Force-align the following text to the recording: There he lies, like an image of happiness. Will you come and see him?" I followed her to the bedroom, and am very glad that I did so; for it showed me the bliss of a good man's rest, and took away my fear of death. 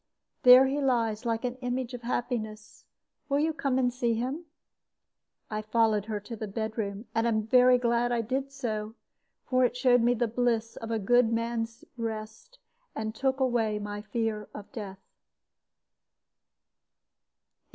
There 0.41 0.65
he 0.65 0.81
lies, 0.81 1.25
like 1.27 1.45
an 1.45 1.57
image 1.57 1.93
of 1.93 2.01
happiness. 2.01 2.85
Will 3.29 3.37
you 3.37 3.53
come 3.53 3.77
and 3.77 3.93
see 3.93 4.15
him?" 4.15 4.45
I 5.47 5.61
followed 5.61 6.05
her 6.05 6.19
to 6.21 6.35
the 6.35 6.47
bedroom, 6.47 7.05
and 7.13 7.27
am 7.27 7.43
very 7.45 7.77
glad 7.77 8.05
that 8.09 8.15
I 8.15 8.21
did 8.21 8.51
so; 8.51 8.95
for 9.45 9.63
it 9.63 9.77
showed 9.77 10.01
me 10.01 10.15
the 10.15 10.27
bliss 10.27 10.75
of 10.75 10.89
a 10.89 10.97
good 10.97 11.31
man's 11.31 11.85
rest, 11.97 12.57
and 12.95 13.13
took 13.13 13.39
away 13.39 13.77
my 13.77 14.01
fear 14.01 14.49
of 14.55 14.71
death. 14.71 14.97